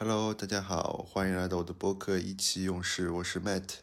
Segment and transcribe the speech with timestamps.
[0.00, 3.78] Hello，大家好，欢迎来到我的播客意气用事，我是 Matt。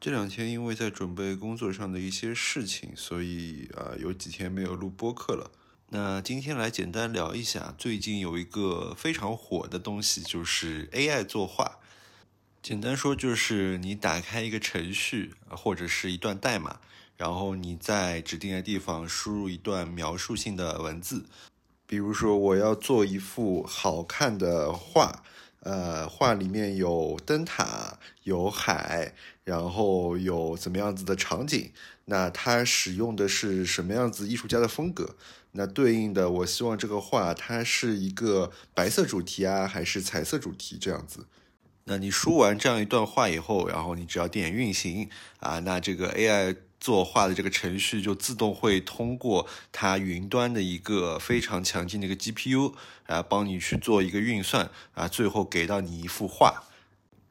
[0.00, 5.52] 这两天因为在准备工作上的一些事情，所以啊、有几天没有录播客了。
[5.90, 11.78] 那今天来简单聊一下，最近有一个非常火的东西，就是 AI 作画。
[12.60, 16.80] 简单说就是你打开一个程序或者是一段代码，
[17.16, 21.26] 然后你在指定的地方输入一段描述性的文字，
[21.86, 25.22] 比如说我要做一幅好看的画，
[25.64, 31.72] 呃，画里面有灯塔，有海，然后有怎么样子的场景，
[32.04, 35.16] 那它使用的是什么样子艺术家的风格？
[35.52, 41.26] 那对应的，我希望这个画它是一个白色主题啊，还是彩色主题这样子？
[41.84, 45.08] 那你输完这样一段话以后，然后你只要点运行
[45.40, 52.74] 啊，那这个 AI 作画的这个程序就自动会通过它云端的一个非常强劲的一个 GPU
[53.06, 56.64] 啊，帮你去做一个运算啊，最后给到你一幅画。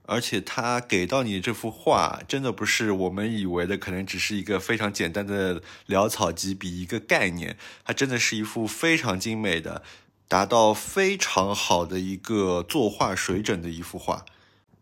[0.07, 9.83] 而且它给到你这幅画，真的不是我们以为的，可能只是一个非常简单的潦草几笔一个概念，它真的是一幅非常精美的，
[10.27, 14.25] 达到非常好的一个作画水准的一幅画。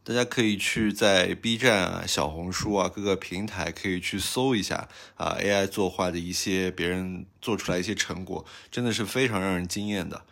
[0.03, 10.23] 大家可以去在 B 站啊、小红书啊各个平台可以去搜一下啊 AI 作画的一些别人做出来一些成果，真的是非常让人惊艳的。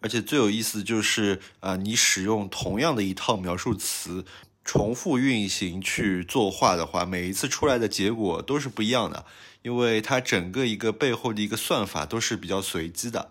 [0.00, 4.24] 而且最有意思就是啊，你使用同样的一套描述词，
[4.64, 9.24] 重复运行去作画的话，每一次出来的结果都是不一样的，
[9.62, 13.30] 因为它整个一个背后的一个算法都是比较随机的，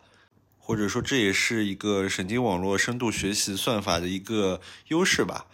[0.58, 5.45] 或者说这也是一个神经网络深度学习算法的一个优势吧。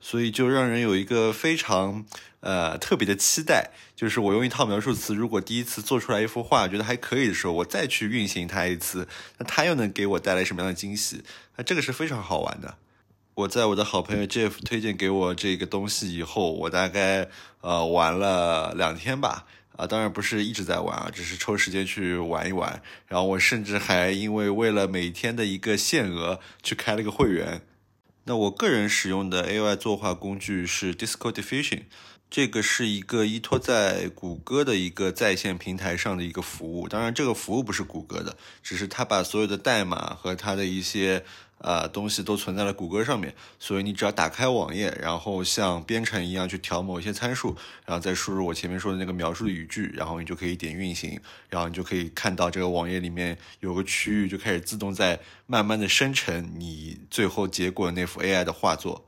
[0.00, 2.04] 所以就让人有一个非常
[2.40, 11.22] 呃特别的期待，就是我用一套描述词，如果第一次做出来一幅画觉得还可以的时候，我再去运行它一次，那它又能给我带来什么样的惊喜？
[11.56, 12.76] 那这个是非常好玩的。
[13.34, 17.28] 我在我的好朋友 Jeff 推荐给我这个东西以后，我大概
[17.60, 19.46] 呃玩了两天吧。
[19.76, 22.82] 啊，当然不是一直在玩啊，只是抽时间去玩一玩。
[23.06, 27.62] 然后我甚至还因为为了每天的一个限额去开了个会员。
[28.28, 31.84] 那我个人使用的 AI 作画工具是 Disco Diffusion，
[32.28, 36.86] 这个是一个依托在谷歌的一个在线平台上的一个服务。
[36.86, 41.24] 当然，这个服务不是谷歌的，只是它把所有的代码和它的一些
[41.58, 43.34] 呃东西都存在了谷歌上面。
[43.58, 59.04] 所以你只要打开网页，然后像编程一样去调某一些参数，然后再输入我前面说的那个描述的语句，然后你就可以点运行，然后你就可以看到这个网页里面有个区域就开始自动在慢慢的生成你最后结果那幅 AI 的画作。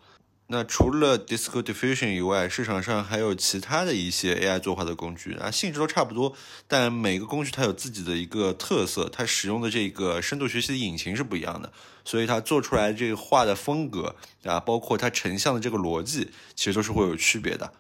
[0.53, 6.35] 那除了 Disco Diffusion 以外，市场上还有其他的一些 AI 作画的工具啊，性质都差不多，
[6.67, 11.73] 但每个工具它有自己的一个特色，它使用的这个深度学习的引擎是不一样的，
[12.05, 17.73] 所以它做出来这个画的风格啊，包括它成像的这个逻辑，其实都是会有区别的。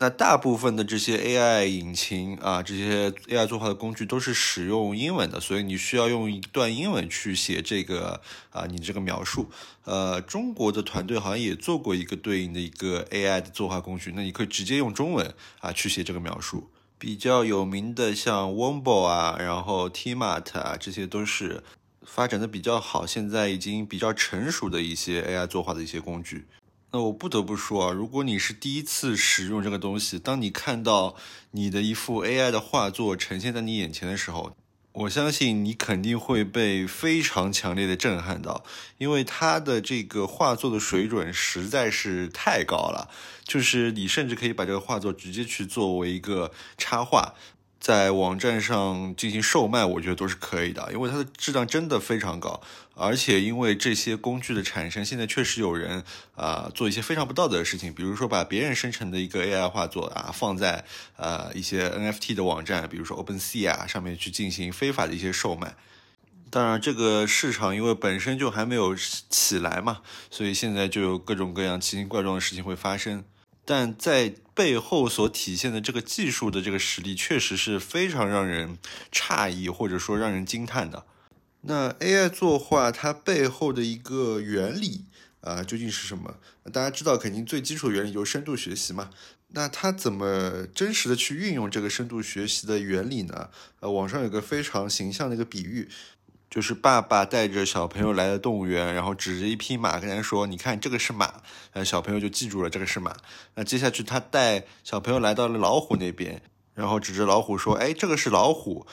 [0.00, 8.20] 那大部分的这些 AI 引擎啊，这些 AI 作画的工具都是使用英文的，所以你需要用一段英文去写这个
[8.50, 9.50] 啊，你这个描述。
[9.84, 16.70] 呃，中国的团队好像也做过一个对应的一个 AI 的作画工具，那你可以直接用中文啊去写这个描述。
[16.96, 21.64] 比较有名的像 Wombo 啊，然后 Tmart 啊，这些都是
[22.04, 26.46] 发展的比较好，现在已经比较成熟的一些 AI 作画的一些工具。
[26.90, 31.16] 那我不得不说啊，如果你是第一次使用这个东西，当你看到
[31.50, 34.56] 你的一幅 AI 的画作呈现在你眼前的时候，
[34.92, 38.64] 我相信你肯定会被非常强烈的震撼到，
[38.96, 43.10] 因为它的这个画作的水准实在是太高了，
[43.44, 47.34] 就是你甚至可以把这个画作直接去作为一个插画。
[47.80, 52.60] 在网站上进行售卖，我觉得都是可以的，因为它的质量真的非常高，
[52.94, 56.02] 而且因为这些工具的产生，现在确实有人
[56.34, 60.84] 啊、做一些非常不道德的事情，比如说把别人生成的一个 AI 画作啊放在
[61.16, 65.74] 呃一些 NFT 的网站，比如说 OpenSea 啊上面去进行非法的一些售卖。
[66.50, 70.00] 当然，这个市场因为本身就还没有起来嘛，
[70.30, 73.24] 所以现在就有各种各样奇形怪状的事情会发生。
[73.68, 78.78] 但在背后所体现的这个技术的这个实力，确实是非常让人
[79.12, 81.04] 诧异或者说让人惊叹的。
[81.60, 85.04] 那 AI 作画它背后的一个原理
[85.42, 86.36] 啊、究竟是什么？
[86.72, 89.10] 大家知道，肯定最基础的原理就是深度学习嘛。
[89.48, 93.50] 那它怎么真实的去运用这个深度学习的原理呢？
[93.80, 95.86] 呃，网上有个非常形象的一个比喻。
[96.50, 101.42] 就是爸爸带着小朋友来的动物园，然后指着一匹马跟他说：“你看，这个是马。”
[101.74, 103.14] 呃，小朋友就记住了这个是马。
[103.54, 106.40] 那接下去他带小朋友来到了老虎那边，
[106.74, 108.86] 然后指着老虎说：“哎，这个是老虎。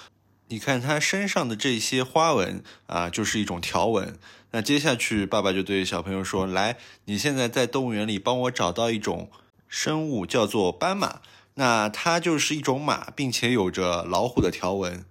[0.47, 4.19] 你看它身上的这些花纹啊，就是一种条纹。
[4.51, 9.31] 那接下去，爸爸就对小朋友说：“来，你现在在动物园里帮我找到一种
[9.67, 11.21] 生物，叫做斑马。
[11.55, 15.05] 那它就是一种马，并且有着老虎的条纹。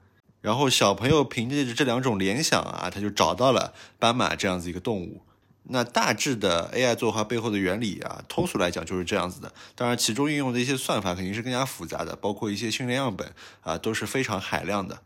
[0.45, 5.23] 然后小朋友凭借着这两种联想啊，他就找到了斑马这样子一个动物。
[5.63, 9.55] 那大致的 AI 作画背后的原理啊，通俗来讲就是这样子的。
[9.75, 13.33] 当然，其中运用的一些算法肯定是更加复杂的，包括一些训练样本
[13.63, 15.01] 啊，都是非常海量的。”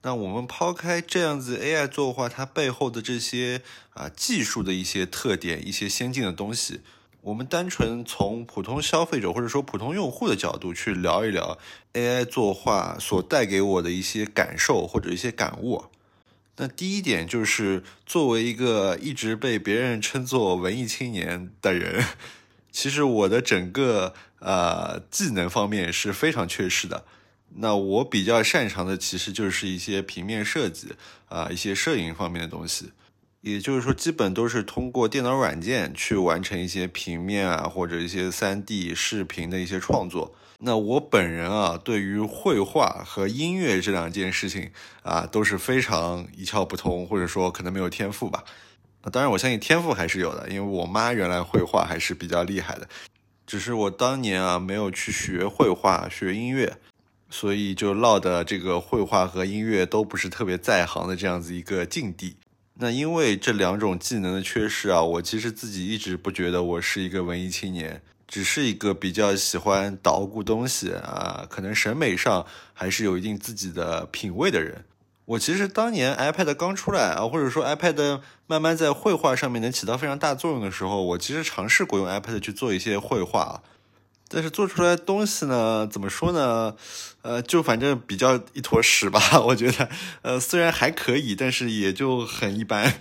[0.00, 3.60] 那我们抛开这样子 AI 作画它背后的这些
[3.90, 6.80] 啊技术的一些特点、一些先进的东西，
[7.22, 11.56] 我们单纯从普通消费者或者说普通用户的角度去聊一聊
[11.92, 15.84] AI 作画所带给我的一些感受或者一些感悟。
[16.56, 22.04] 那第一点就是，作为一个一直被别人称作文艺青年的人，
[22.72, 27.04] 其实我的整个呃技能方面是非常缺失的。
[27.56, 30.88] 那我比较擅长的其实就是一些平面设计
[31.28, 32.92] 啊，一些摄影方面的东西，
[33.42, 40.32] 也就是说，基本都是通过电脑软件去完成一些平面啊或者一些三 D 视频的一些创作。
[40.60, 44.70] 那我本人啊，对于绘画和音乐这两件事情
[45.02, 48.44] 啊，都是非常一窍不通，或者说可能没有天赋吧。
[49.10, 52.88] 当然，我相信天赋还是有的，因为我妈原来绘画还是比较厉害的，
[53.44, 56.76] 只是我当年啊没有去学绘画，学音乐。
[57.28, 62.36] 所以就落得这个绘画和音乐都不是特别在行的这样子一个境地。
[62.82, 72.44] 那因为这两种技能的缺失啊，我其实自己一直不觉得我是一个文艺青年，只是一个比较喜欢捣鼓东西啊，可能审美上
[72.74, 74.84] 还是有一定自己的品味的人。
[75.26, 83.62] 我其实当年 iPad 刚出来啊，或者说 iPad 慢慢在绘画上面能起到非常大作用的时候，我其实尝试过用 iPad 去做一些绘画。
[84.32, 86.74] 但是做出来东西呢，怎么说呢？
[87.20, 89.20] 呃，就反正比较一坨屎吧。
[89.46, 89.88] 我觉得，
[90.22, 92.94] 呃，虽然还可以，但是也就很一般。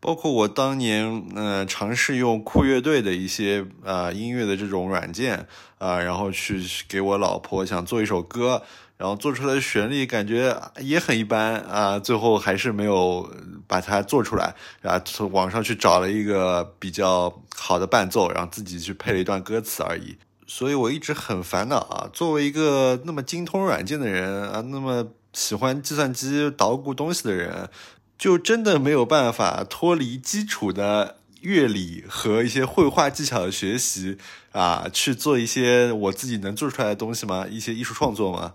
[0.00, 5.46] 包括我当年，呃，尝试用酷乐队的一些啊音乐的这种软件
[5.78, 8.64] 啊，然后去给我老婆想做一首歌，
[8.96, 13.32] 然后做出来的旋律感觉也很一般啊，最后还是没有
[13.68, 14.56] 把它做出来。
[14.80, 20.16] 然后从网上去找了一个比较好的伴奏，然后自己去配了一段歌词而已。
[20.54, 22.10] 所以我一直很烦恼啊！
[22.12, 27.70] 作为一个那么精通软件的人啊，那么喜欢计算机捣鼓东西的人，
[28.18, 34.18] 就真的没有办法脱离基础的乐理和一些绘画技巧的学习
[34.50, 37.46] 啊，去做一些我自己能做出来的东西吗？
[37.48, 38.52] 一些艺术创作吗？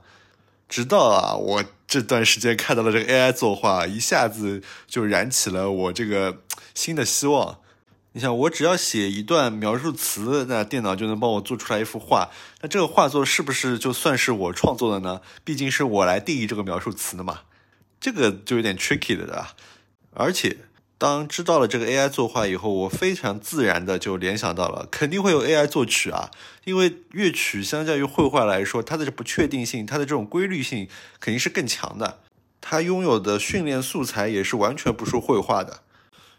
[0.70, 6.38] 直到啊，我这段时间看到了这个 AI 作画，一下子就燃起了我这个
[6.76, 7.58] 新的希望。
[8.18, 12.32] 你想，我只要写一段描述词，那电脑就能帮我做出来一幅画。
[12.62, 15.22] 那这个画作是不是就算是我创作的呢？
[15.44, 17.42] 毕竟是我来定义这个描述词的嘛。
[18.02, 19.54] 这个就有点 tricky 的，对吧？
[20.16, 20.58] 而且，
[20.98, 26.32] 当知道了这个 AI 作画以后，我非常自然的就联想到了，肯定会有 AI 作曲啊。
[26.66, 30.88] 因为乐曲相较于绘画来说，它的不确定性，它的这种规律性
[31.20, 32.18] 肯定是更强的。
[32.60, 35.82] 它拥有的训练素材也是完全不输绘画的。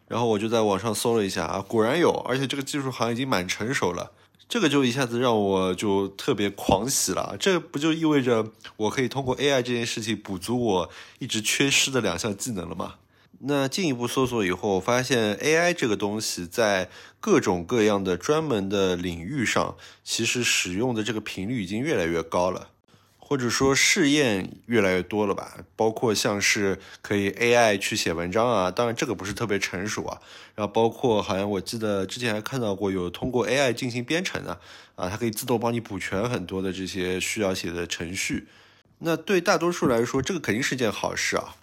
[0.09, 4.11] 然后我就在网上搜了一下啊，果然有，而且这个技术好像已经蛮成熟了。
[4.49, 7.37] 这个就一下子让我就特别狂喜了。
[7.39, 8.47] 这不就意味着
[8.79, 12.95] 我可以通过 AI 这件事情补足我一直缺失的两项技能了吗？
[13.41, 16.89] 那进一步搜索以后，发现 AI 这个东西在
[17.21, 22.71] 各种各样的专门的领域上，其实使用的这个频率已经越来越高了。
[23.29, 30.19] 或者说试验越来越多了吧，包括像是可以 AI 去写文章啊，当然这个不是特别成熟啊。
[30.55, 34.59] 然后包括好像我记得之前还看到过有通过 AI 进行编程的
[34.95, 38.49] 啊，它可以自动帮你补全很多的这些需要写的程序。
[39.01, 41.57] 那对大多数来说，这个肯定是件好事啊。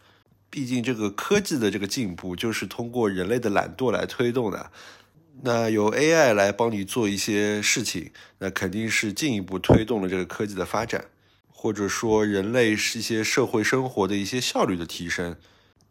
[0.52, 4.70] 毕竟这个科技的这个进步就是通过人类的懒惰来推动的。
[5.42, 11.06] 那有 AI 来帮你做一些事情，那肯定是进一步推动了这个科技的发展。
[11.66, 15.36] 或者说，人类是一些社会生活的一些效率的提升，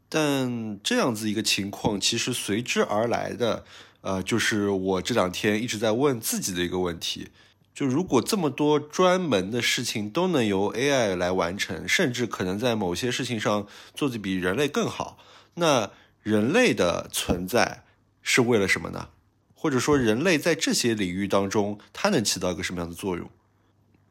[0.09, 3.65] 但这样子一个情况，其实随之而来的，
[4.03, 7.31] 呃，就是我这两天一直在问自己的一个问题：
[7.75, 13.67] 就如果这么多专门的事情都能由 AI 来完成，甚至可能在某些事情上
[13.97, 15.19] 做的比人类更好，
[15.55, 15.91] 那
[16.23, 17.83] 人类的存在
[18.23, 19.09] 是为了什么呢？
[19.57, 23.29] 或者说，人类在这些领域当中，它能起到一个什么样的作用？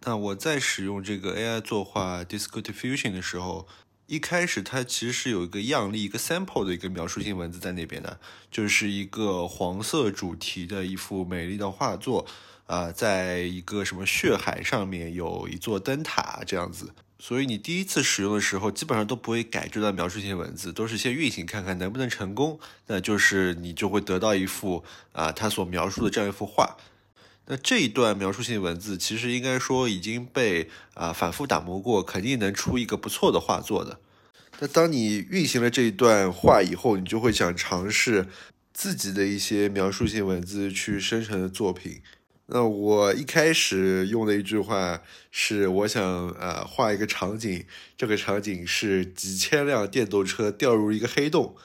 [0.05, 3.67] 那我在使用这个 AI 作画 Disco Diffusion 的时候，
[4.07, 8.19] 一开始它其实是有一个样例、一个 sample 的一个描述性文字在那边的，
[8.51, 12.25] 就是一个黄色主题的一幅美丽的画作，
[12.65, 16.93] 啊，在一个什么血海上面有一座灯塔这样子。
[17.17, 22.59] 所以你第一次使用的时候，基本上都不会改这段描述性文字，都是先运行看看能不能成功。
[22.87, 24.83] 那就是你就会得到一幅
[25.13, 26.75] 啊，他所描述的这样一幅画。
[27.45, 33.99] 那这一段描述性文字，其实应该说已经被啊反复打磨过，肯定能出一个不错的画作的。
[34.59, 38.27] 那当你运行了这一段话以后，你就会想尝试
[38.71, 42.01] 自己的一些描述性文字去生成的作品。
[42.45, 47.65] 那我一开始用的一句话是，我想呃画一个场景，
[47.97, 51.55] 这个场景是几千辆电动车掉入一个黑洞，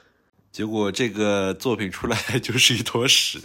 [0.51, 3.41] 结果这个作品出来 就是一坨屎，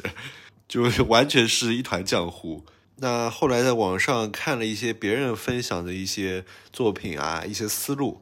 [0.73, 2.65] 就完全是一团浆糊。
[2.97, 8.21] 那后来在网上看了一些别人分享的一些作品啊，一些思路，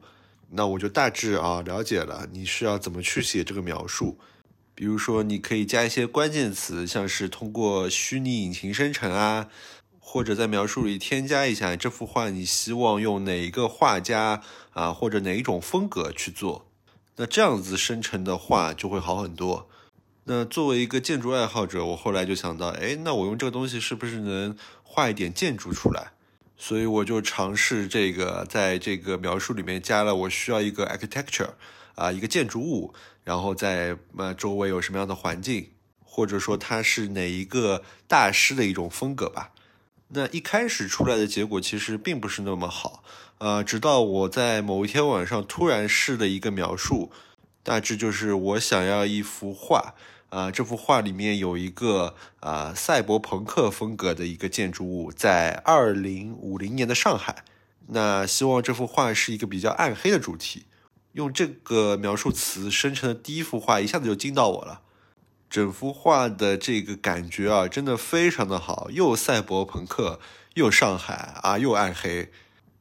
[0.50, 4.18] 那我就大致啊了解了你是要怎么去写这个描述。
[4.74, 9.48] 比如说，你可以加一些关键词，像是通过虚拟引擎生成啊，
[10.00, 14.42] 或者在描述里添加一下这幅画，你希望用哪一个画家
[14.72, 16.66] 啊，或者哪一种风格去做，
[17.16, 19.68] 那这样子生成的画就会好很多。
[20.24, 26.12] 那作为一个建筑爱好者，我后来就想到，哎，那我用这个东西是不是能画一点建筑出来？
[26.56, 31.50] 所以我就尝试这个，在这个描述里面加了我需要一个 architecture
[31.96, 32.94] 啊，一个建筑物。
[33.24, 35.70] 然后在呃周围有什么样的环境，
[36.04, 39.52] 或者说它是哪一个大师的一种风格吧。
[40.08, 43.04] 那一开始出来的结果其实并不是那么好，
[43.38, 47.12] 呃，直到我在某一天晚上突然试了一个描述，
[47.62, 49.94] 大致就是我想要一幅画，
[50.30, 57.44] 啊，这幅画里面有一个啊赛博朋克风格的一个建筑物，在二零五零年的上海，
[57.88, 60.64] 那希望这幅画是一个比较暗黑的主题。
[61.12, 64.80] 用这个描述词生成的第一幅画一下子就惊到我了，
[65.50, 70.18] 整幅画的这个感觉啊，真的非常的好，又赛博朋克，
[70.54, 72.32] 又上海啊，又暗黑。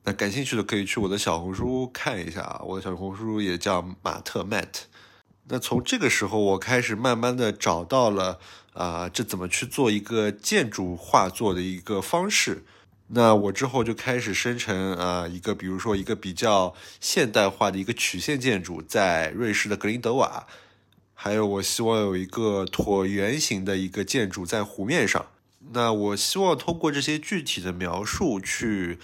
[0.04, 4.86] 那感兴趣的可以去我的小红书看一下啊，我的小红书也叫马特 Matt。
[5.48, 8.40] 那从这个时候，我开始慢慢的找到了
[8.74, 12.64] 啊，这怎么去做一个建筑画作的一个方式。
[13.14, 20.48] 那我之后就开始生成啊一个，比如说一个比较现代化的一个曲线建筑，在瑞士的格林德瓦，
[21.14, 25.26] 还有我希望有一个椭圆形的一个建筑在湖面上。
[25.74, 28.98] 那我希望通过这些具体的描述去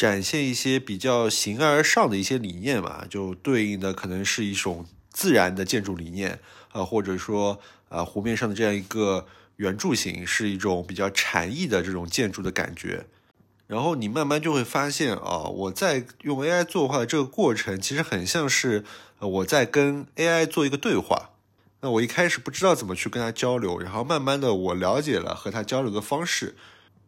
[0.00, 6.40] 展现一些比较形而上的一些理念嘛，就对应的可能是一种自然的建筑理念
[6.72, 9.26] 啊，或者说啊湖面上的这样一个
[9.56, 13.04] 圆柱形是一种比较禅意的这种建筑的感觉。
[13.66, 18.82] 然后你慢慢就会发现啊，我在用 AI 作画的这个过程，其实很像是
[19.18, 21.28] 我在跟 AI 做一个对话。
[21.82, 26.56] 那我一开始不知道怎么去跟他交流，然后慢慢的我了解了和他交流的方式，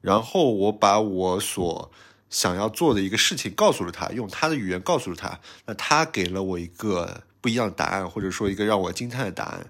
[0.03, 1.91] 然后我把我所
[2.33, 9.67] 想要做的一个事情告诉了他，用他的语言告诉了他，那他给了我一个不一样的答案，或者说一个让我惊叹的答案。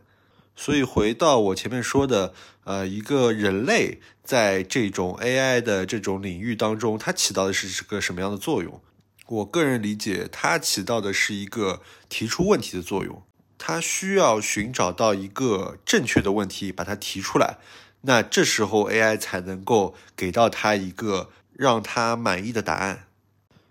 [0.54, 2.32] 所以回到我前面说的，
[2.64, 8.80] 呃，一个人类在这种 AI 的这种领域当中，它起到的是个什么样的作用？
[9.26, 13.22] 我个人理解，它起到的是一个提出问题的作用。
[13.58, 17.58] 它需要寻找到一个正确的问题，把它提出来，
[18.02, 21.30] 那这时候 AI 才能够给到它一个
[21.62, 23.04] 让他满意的答案。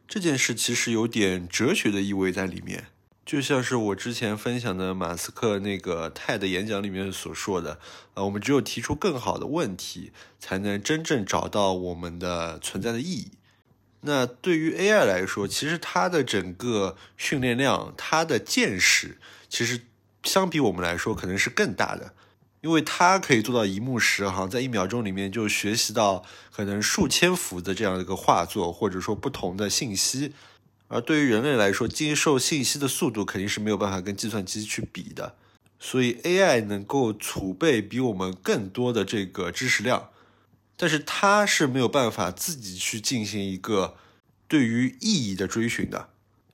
[0.07, 2.85] 这件事其实有点哲学的意味在里面。
[3.25, 7.79] 就像是我之前分享的马斯克那个泰的演讲里面所说的，
[8.13, 13.31] 呃，我们只有提出更好的问题，才能真正找到我们的存在的意义。
[14.01, 19.17] 那对于 AI 来说，其实它的整个训练量，它的见识，
[19.49, 19.81] 其实
[20.23, 22.13] 相比我们来说，可能是更大的，
[22.61, 30.33] 因为它可以做到一目十行，在一秒钟里面就学习到可能数千幅的这样一个画作，或者说不同的信息。
[30.87, 35.35] 而对于人类来说，接受信息的速度肯定是没有办法跟计算机去比的，
[35.79, 40.09] 所以 AI 能够储备比我们更多的这个知识量，
[40.77, 43.95] 但是它是没有办法自己去进行一个
[44.47, 46.09] 对于意义的追寻的。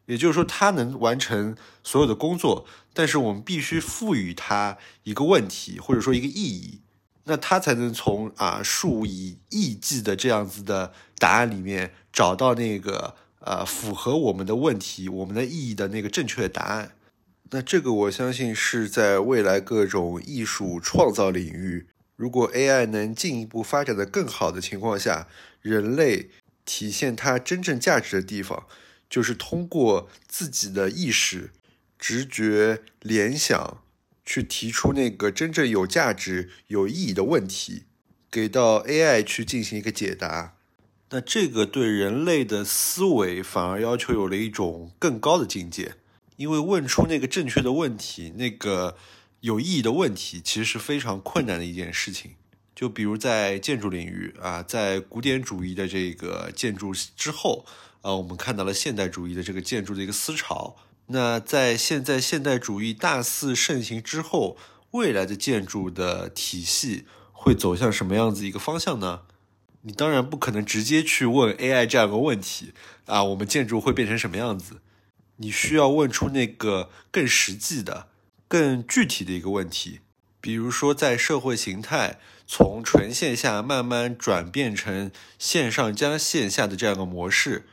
[0.08, 6.82] 也就是说，它能完成所有的工作，但是我们必须赋予它一个问题或者说一个意义，
[7.24, 13.16] 那它才能从啊数以亿计的这样子的答案里面找到那个。
[13.40, 16.96] 呃，符合我们的问题、我们的意义的那个正确的答案，
[17.52, 21.88] 那这个我相信是在未来各种艺术创造领域，
[22.18, 25.30] 如果 AI 能进一步发展的更好的情况下，
[25.62, 26.30] 人类
[26.66, 28.66] 体现它真正价值的地方，
[29.10, 31.52] 就是通过自己的意识、
[31.98, 33.84] 直觉、联想，
[34.26, 37.84] 去提出那个真正有价值、有意义的问题，
[38.30, 40.56] 给到 AI 去进行一个解答。
[41.10, 45.94] 那这个对人类的思维反而要求有了一种更高的境界，
[46.36, 48.98] 因为问出那个正确的问题，那个
[49.40, 52.32] 有意义的问题，其实是非常困难的一件事情。
[52.76, 57.66] 就比如在建筑领域啊，在古典主义的这个建筑之后，
[58.02, 60.76] 啊，我们看到了现代主义的这个建筑的一个思潮。
[61.08, 64.58] 那在现在现代主义大肆盛行之后，
[64.92, 69.22] 未来的建筑的体系会走向什么样子一个方向呢？
[69.84, 72.74] 你当然不可能直接去问 AI 这样一个问题
[73.06, 74.82] 啊，我们建筑会变成什么样子？
[75.38, 78.08] 你需要问出那个更实际的、
[78.48, 80.02] 更具体的一个问题，
[80.42, 87.68] 比如说在社会形态从纯线下慢慢转变成线上加线下的这样一个模式，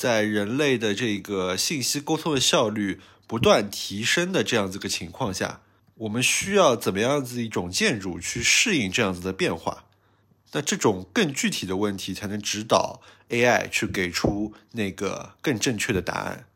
[0.00, 5.60] 在人类的这个信息沟通的效率不断提升的这样子个情况下，
[5.96, 9.84] 我们需要怎么样子一种建筑去适应这样子的变化？
[10.52, 16.46] 那这种更具体的问题才能指导 AI 去给出那个更正确的答案。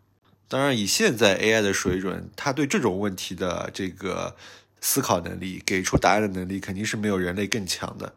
[0.49, 4.37] 当然，以现在 AI 的水准，它对这种问题的这个
[4.81, 8.15] 思考能力、给出答案的能力，肯定是没有人类更强的。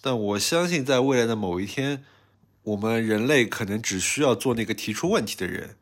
[0.00, 2.02] 但我相信，在未来的某一天，
[2.64, 5.76] 我们人类可能只需要做那个提出问题的人，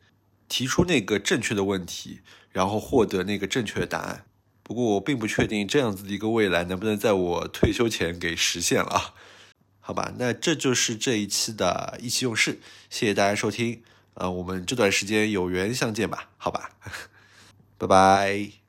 [0.48, 2.20] 提出那个正确的问题，
[2.50, 4.24] 然后获得那个正确的答案。
[4.62, 9.14] 不过，我并不确定这样子的一个未来能不能在我退休前给实现了。
[9.82, 13.82] 好吧，那这就是这一期的意气用事，谢谢大家收听，
[14.14, 16.70] 呃，我们这段时间有缘相见吧，好吧，
[17.76, 18.59] 拜拜。